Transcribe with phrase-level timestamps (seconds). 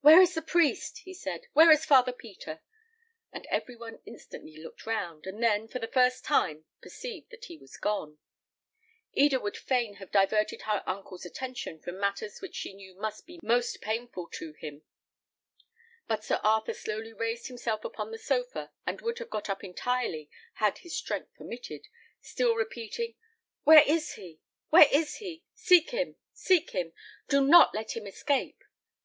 [0.00, 1.42] "Where is the priest?" he said.
[1.52, 2.60] "Where is Father Peter?"
[3.30, 7.56] And every one instantly looked round, and then, for the first time, perceived that he
[7.56, 8.18] was gone.
[9.12, 13.38] Eda would fain have diverted her uncle's attention from matters which she knew must be
[13.40, 14.82] most painful to him;
[16.08, 20.28] but Sir Arthur slowly raised himself upon the sofa, and would have got up entirely
[20.54, 21.86] had his strength permitted,
[22.20, 23.14] still repeating,
[23.62, 24.40] "Where is he?
[24.70, 25.44] where is he?
[25.54, 26.92] Seek him, seek him!
[27.28, 28.64] Do not let him escape!"